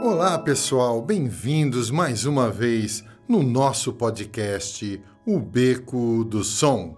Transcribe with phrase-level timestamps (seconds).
[0.00, 6.96] Olá, pessoal, bem-vindos mais uma vez no nosso podcast O Beco do Som.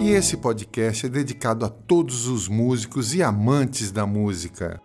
[0.00, 4.80] E esse podcast é dedicado a todos os músicos e amantes da música.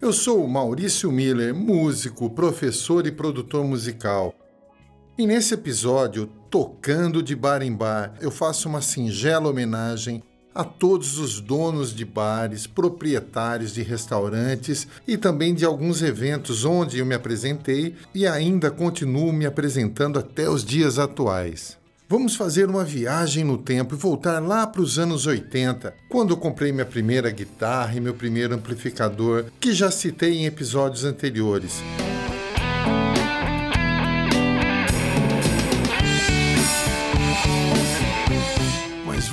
[0.00, 4.32] Eu sou Maurício Miller, músico, professor e produtor musical.
[5.18, 10.22] E nesse episódio, Tocando de Bar em Bar, eu faço uma singela homenagem
[10.54, 16.98] a todos os donos de bares, proprietários de restaurantes e também de alguns eventos onde
[16.98, 21.76] eu me apresentei e ainda continuo me apresentando até os dias atuais.
[22.08, 26.36] Vamos fazer uma viagem no tempo e voltar lá para os anos 80, quando eu
[26.36, 31.80] comprei minha primeira guitarra e meu primeiro amplificador, que já citei em episódios anteriores.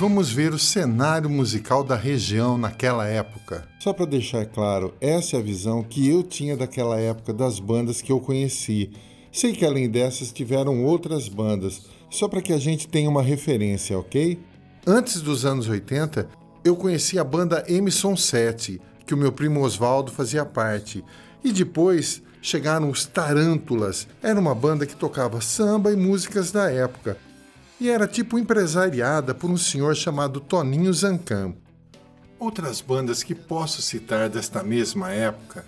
[0.00, 3.68] Vamos ver o cenário musical da região naquela época.
[3.78, 8.00] Só para deixar claro, essa é a visão que eu tinha daquela época das bandas
[8.00, 8.90] que eu conheci.
[9.30, 13.98] Sei que além dessas tiveram outras bandas, só para que a gente tenha uma referência,
[13.98, 14.40] ok?
[14.86, 16.26] Antes dos anos 80,
[16.64, 21.04] eu conheci a banda Emerson 7, que o meu primo Oswaldo fazia parte,
[21.44, 24.08] e depois chegaram os Tarântulas.
[24.22, 27.18] Era uma banda que tocava samba e músicas da época,
[27.80, 31.54] e era tipo empresariada por um senhor chamado Toninho Zancan.
[32.38, 35.64] Outras bandas que posso citar desta mesma época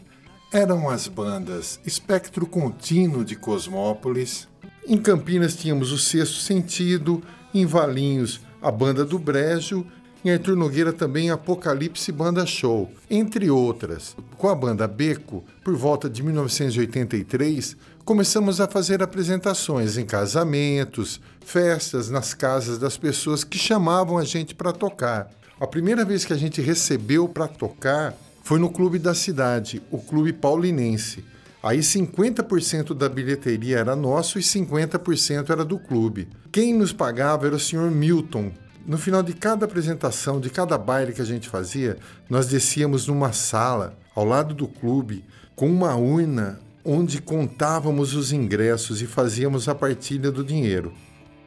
[0.52, 4.46] eram as bandas Espectro Contínuo de Cosmópolis,
[4.86, 7.22] em Campinas tínhamos o Sexto Sentido,
[7.54, 9.86] em Valinhos a Banda do Brejo,
[10.24, 14.16] em Arthur Nogueira também Apocalipse Banda Show, entre outras.
[14.38, 22.08] Com a banda Beco, por volta de 1983, começamos a fazer apresentações em casamentos, festas
[22.08, 25.28] nas casas das pessoas que chamavam a gente para tocar.
[25.60, 29.98] A primeira vez que a gente recebeu para tocar foi no clube da cidade, o
[29.98, 31.24] Clube Paulinense.
[31.62, 36.28] Aí 50% da bilheteria era nosso e 50% era do clube.
[36.50, 38.50] Quem nos pagava era o senhor Milton.
[38.84, 41.98] No final de cada apresentação, de cada baile que a gente fazia,
[42.28, 49.00] nós descíamos numa sala ao lado do clube com uma urna onde contávamos os ingressos
[49.00, 50.92] e fazíamos a partilha do dinheiro.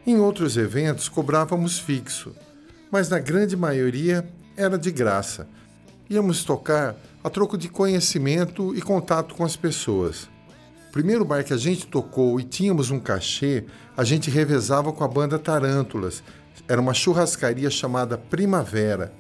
[0.08, 2.34] Em outros eventos cobrávamos fixo,
[2.90, 4.26] mas na grande maioria
[4.56, 5.46] era de graça.
[6.10, 10.30] Íamos tocar a troco de conhecimento e contato com as pessoas.
[10.88, 13.66] O primeiro bar que a gente tocou e tínhamos um cachê,
[13.98, 16.24] a gente revezava com a banda Tarântulas.
[16.68, 19.14] Era uma churrascaria chamada Primavera.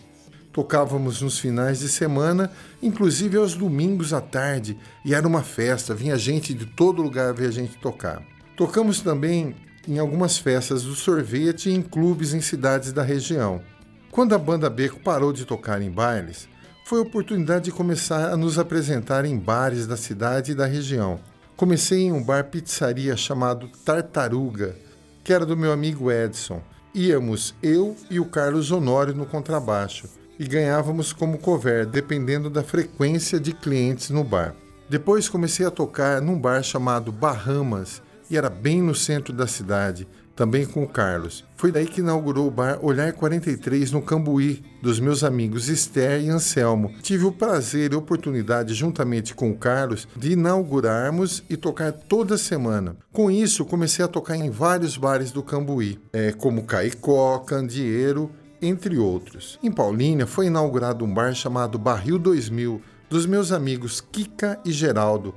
[0.51, 2.49] Tocávamos nos finais de semana,
[2.81, 7.47] inclusive aos domingos à tarde, e era uma festa, vinha gente de todo lugar ver
[7.47, 8.23] a gente tocar.
[8.55, 9.53] Tocamos também
[9.87, 13.61] em algumas festas do sorvete e em clubes em cidades da região.
[14.09, 16.47] Quando a banda Beco parou de tocar em bailes,
[16.85, 21.19] foi a oportunidade de começar a nos apresentar em bares da cidade e da região.
[21.57, 24.75] Comecei em um bar pizzaria chamado Tartaruga,
[25.23, 26.61] que era do meu amigo Edson.
[26.97, 30.07] Íamos eu e o Carlos Honório no contrabaixo
[30.39, 34.55] e ganhávamos como cover, dependendo da frequência de clientes no bar.
[34.89, 40.07] Depois comecei a tocar num bar chamado Bahamas e era bem no centro da cidade,
[40.35, 41.45] também com o Carlos.
[41.55, 46.29] Foi daí que inaugurou o bar Olhar 43 no Cambuí, dos meus amigos Esther e
[46.29, 46.93] Anselmo.
[47.01, 52.97] Tive o prazer e oportunidade, juntamente com o Carlos, de inaugurarmos e tocar toda semana.
[53.13, 58.29] Com isso, comecei a tocar em vários bares do Cambuí, é, como Caicó, Candeeiro,
[58.61, 59.57] entre outros.
[59.63, 65.33] Em Paulínia foi inaugurado um bar chamado Barril 2000, dos meus amigos Kika e Geraldo,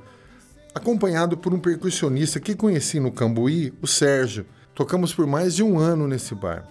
[0.78, 4.46] acompanhado por um percussionista que conheci no Cambuí, o Sérgio.
[4.74, 6.66] Tocamos por mais de um ano nesse bar.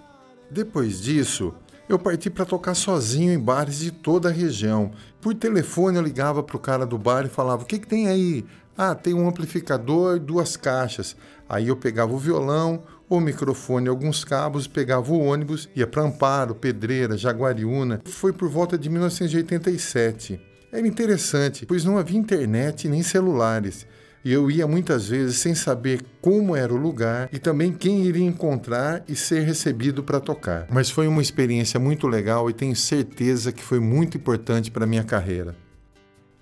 [0.50, 1.54] Depois disso,
[1.88, 4.90] eu parti para tocar sozinho em bares de toda a região.
[5.20, 8.08] Por telefone eu ligava para o cara do bar e falava: O que, que tem
[8.08, 8.44] aí?
[8.76, 11.16] Ah, tem um amplificador e duas caixas.
[11.48, 16.54] Aí eu pegava o violão, o microfone, alguns cabos, pegava o ônibus, ia para Amparo,
[16.54, 18.00] Pedreira, Jaguariúna.
[18.06, 20.40] Foi por volta de 1987.
[20.70, 23.86] Era interessante, pois não havia internet nem celulares
[24.28, 28.26] e eu ia muitas vezes sem saber como era o lugar e também quem iria
[28.26, 30.66] encontrar e ser recebido para tocar.
[30.68, 35.02] Mas foi uma experiência muito legal e tenho certeza que foi muito importante para minha
[35.02, 35.56] carreira.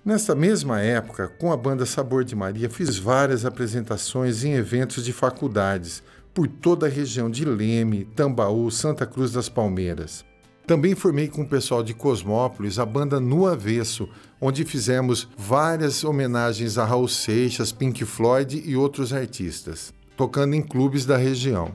[0.03, 5.13] Nessa mesma época, com a banda Sabor de Maria, fiz várias apresentações em eventos de
[5.13, 10.25] faculdades por toda a região de Leme, Tambaú, Santa Cruz das Palmeiras.
[10.67, 14.09] Também formei com o pessoal de Cosmópolis a banda No Avesso,
[14.39, 21.05] onde fizemos várias homenagens a Raul Seixas, Pink Floyd e outros artistas, tocando em clubes
[21.05, 21.71] da região.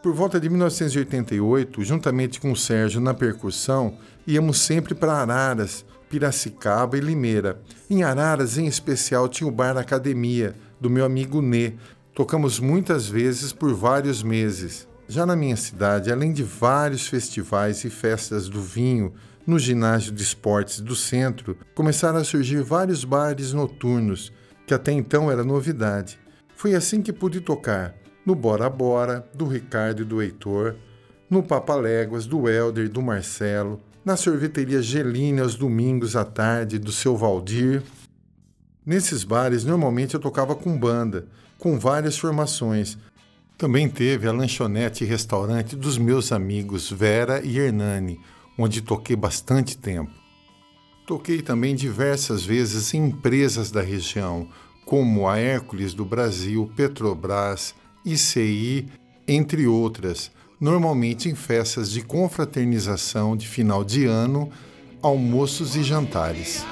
[0.00, 6.96] Por volta de 1988, juntamente com o Sérgio na percussão, íamos sempre para Araras, Piracicaba
[6.96, 7.60] e Limeira.
[7.90, 11.72] Em Araras, em especial, tinha o bar Academia, do meu amigo Nê.
[12.14, 14.86] Tocamos muitas vezes por vários meses.
[15.12, 19.12] Já na minha cidade, além de vários festivais e festas do vinho,
[19.46, 24.32] no ginásio de esportes do centro, começaram a surgir vários bares noturnos,
[24.66, 26.18] que até então era novidade.
[26.56, 27.94] Foi assim que pude tocar
[28.24, 30.76] no Bora Bora, do Ricardo e do Heitor,
[31.28, 36.90] no Papaléguas, do Helder e do Marcelo, na sorveteria Geline aos domingos à tarde, do
[36.90, 37.82] seu Valdir.
[38.86, 41.26] Nesses bares, normalmente eu tocava com banda,
[41.58, 42.96] com várias formações.
[43.62, 48.18] Também teve a lanchonete e restaurante dos meus amigos Vera e Hernani,
[48.58, 50.10] onde toquei bastante tempo.
[51.06, 54.48] Toquei também diversas vezes em empresas da região,
[54.84, 57.72] como a Hércules do Brasil, Petrobras,
[58.04, 58.88] ICI,
[59.28, 64.50] entre outras, normalmente em festas de confraternização de final de ano,
[65.00, 66.66] almoços e jantares.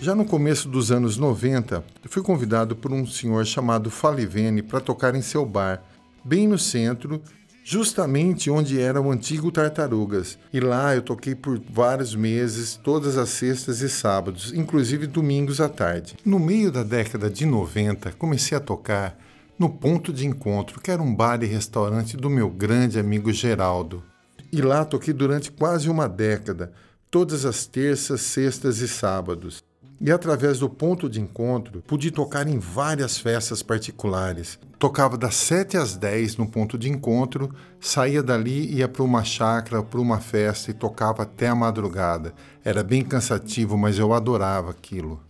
[0.00, 5.16] Já no começo dos anos 90, fui convidado por um senhor chamado Falivene para tocar
[5.16, 5.82] em seu bar,
[6.24, 7.20] bem no centro,
[7.64, 10.38] justamente onde era o antigo Tartarugas.
[10.52, 15.68] E lá eu toquei por vários meses, todas as sextas e sábados, inclusive domingos à
[15.68, 16.14] tarde.
[16.24, 19.18] No meio da década de 90, comecei a tocar
[19.58, 24.04] no Ponto de Encontro, que era um bar e restaurante do meu grande amigo Geraldo.
[24.52, 26.72] E lá toquei durante quase uma década,
[27.10, 29.66] todas as terças, sextas e sábados
[30.00, 34.58] e através do ponto de encontro pude tocar em várias festas particulares.
[34.78, 39.82] Tocava das 7 às 10 no ponto de encontro, saía dali, ia para uma chácara,
[39.82, 42.32] para uma festa e tocava até a madrugada.
[42.64, 45.20] Era bem cansativo, mas eu adorava aquilo.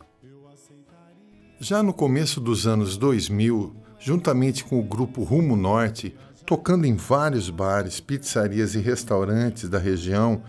[1.58, 6.14] Já no começo dos anos 2000, juntamente com o grupo Rumo Norte,
[6.46, 10.42] tocando em vários bares, pizzarias e restaurantes da região,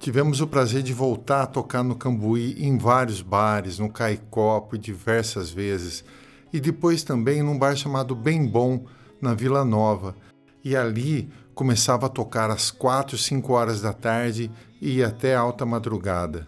[0.00, 4.78] Tivemos o prazer de voltar a tocar no Cambuí em vários bares, no Caicó por
[4.78, 6.02] diversas vezes,
[6.50, 8.86] e depois também num bar chamado Bem Bom,
[9.20, 10.16] na Vila Nova.
[10.64, 14.50] E ali começava a tocar às 4, 5 horas da tarde
[14.80, 16.46] e ia até alta madrugada.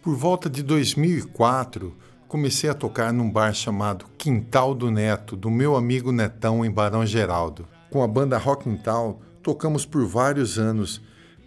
[0.00, 1.92] Por volta de 2004,
[2.28, 7.04] comecei a tocar num bar chamado Quintal do Neto, do meu amigo Netão em Barão
[7.04, 7.66] Geraldo.
[7.90, 11.02] Com a banda Rock Quintal, tocamos por vários anos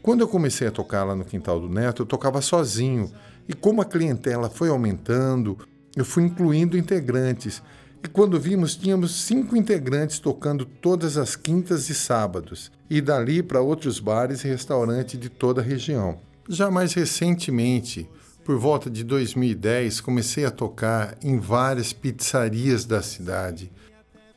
[0.05, 3.11] quando eu comecei a tocar lá no quintal do Neto, eu tocava sozinho.
[3.49, 5.57] E como a clientela foi aumentando,
[5.95, 7.59] eu fui incluindo integrantes.
[8.03, 13.61] E quando vimos, tínhamos cinco integrantes tocando todas as quintas e sábados, e dali para
[13.61, 16.19] outros bares e restaurantes de toda a região.
[16.47, 18.07] Já mais recentemente,
[18.43, 23.71] por volta de 2010, comecei a tocar em várias pizzarias da cidade,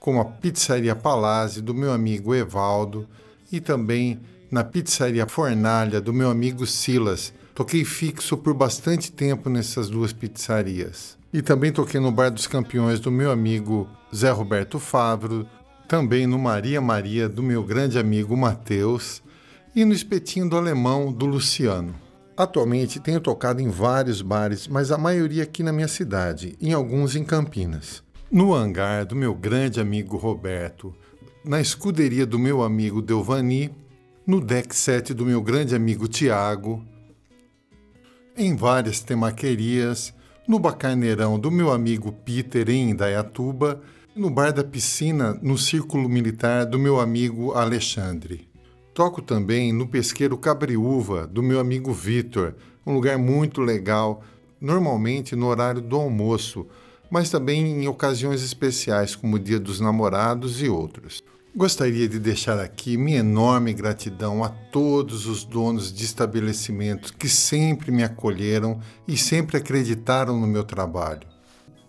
[0.00, 3.06] como a Pizzaria Palazzi do meu amigo Evaldo
[3.52, 4.18] e também
[4.50, 7.32] na pizzaria Fornalha do meu amigo Silas.
[7.54, 11.18] Toquei fixo por bastante tempo nessas duas pizzarias.
[11.32, 15.46] E também toquei no Bar dos Campeões do meu amigo Zé Roberto Favro,
[15.86, 19.22] também no Maria Maria do meu grande amigo Matheus
[19.74, 21.94] e no Espetinho do Alemão do Luciano.
[22.36, 27.16] Atualmente tenho tocado em vários bares, mas a maioria aqui na minha cidade, em alguns
[27.16, 28.02] em Campinas.
[28.30, 30.94] No hangar do meu grande amigo Roberto,
[31.44, 33.74] na escuderia do meu amigo Delvani
[34.28, 36.84] no deck 7 do meu grande amigo Tiago,
[38.36, 40.12] em várias temaquerias,
[40.46, 43.80] no bacarneirão do meu amigo Peter em Indaiatuba,
[44.14, 48.46] no bar da piscina no círculo militar do meu amigo Alexandre.
[48.92, 52.54] Toco também no pesqueiro Cabriúva do meu amigo Vitor,
[52.86, 54.22] um lugar muito legal,
[54.60, 56.66] normalmente no horário do almoço,
[57.10, 61.22] mas também em ocasiões especiais como o Dia dos Namorados e outros.
[61.58, 67.90] Gostaria de deixar aqui minha enorme gratidão a todos os donos de estabelecimentos que sempre
[67.90, 71.26] me acolheram e sempre acreditaram no meu trabalho.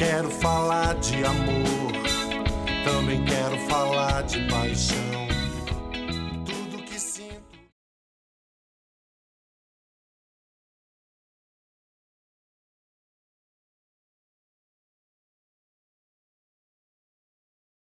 [0.00, 1.92] Quero falar de amor,
[2.84, 5.29] Também quero falar de paixão.